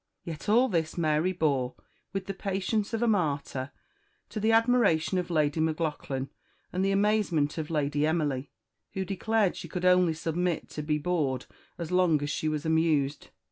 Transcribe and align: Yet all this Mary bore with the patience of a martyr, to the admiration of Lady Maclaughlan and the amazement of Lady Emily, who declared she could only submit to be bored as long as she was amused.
Yet 0.23 0.49
all 0.49 0.67
this 0.67 0.97
Mary 0.97 1.31
bore 1.31 1.75
with 2.11 2.25
the 2.25 2.33
patience 2.33 2.91
of 2.91 3.03
a 3.03 3.07
martyr, 3.07 3.69
to 4.29 4.39
the 4.39 4.51
admiration 4.51 5.19
of 5.19 5.29
Lady 5.29 5.59
Maclaughlan 5.59 6.31
and 6.73 6.83
the 6.83 6.89
amazement 6.89 7.59
of 7.59 7.69
Lady 7.69 8.07
Emily, 8.07 8.49
who 8.93 9.05
declared 9.05 9.55
she 9.55 9.69
could 9.69 9.85
only 9.85 10.15
submit 10.15 10.69
to 10.69 10.81
be 10.81 10.97
bored 10.97 11.45
as 11.77 11.91
long 11.91 12.19
as 12.23 12.31
she 12.31 12.49
was 12.49 12.65
amused. 12.65 13.29